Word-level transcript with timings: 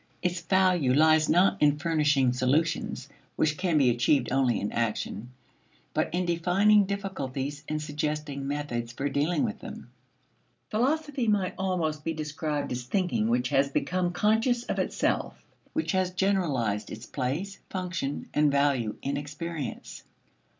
Its 0.23 0.39
value 0.41 0.95
lies 0.95 1.29
not 1.29 1.61
in 1.61 1.77
furnishing 1.77 2.33
solutions 2.33 3.07
(which 3.35 3.55
can 3.55 3.77
be 3.77 3.87
achieved 3.91 4.31
only 4.31 4.59
in 4.59 4.71
action) 4.71 5.29
but 5.93 6.11
in 6.11 6.25
defining 6.25 6.85
difficulties 6.85 7.63
and 7.69 7.79
suggesting 7.79 8.47
methods 8.47 8.91
for 8.93 9.07
dealing 9.09 9.43
with 9.43 9.59
them. 9.59 9.91
Philosophy 10.71 11.27
might 11.27 11.53
almost 11.55 12.03
be 12.03 12.13
described 12.15 12.71
as 12.71 12.85
thinking 12.85 13.27
which 13.27 13.49
has 13.49 13.69
become 13.69 14.11
conscious 14.11 14.63
of 14.63 14.79
itself 14.79 15.39
which 15.73 15.91
has 15.91 16.09
generalized 16.09 16.89
its 16.89 17.05
place, 17.05 17.59
function, 17.69 18.27
and 18.33 18.51
value 18.51 18.95
in 19.03 19.17
experience. 19.17 20.03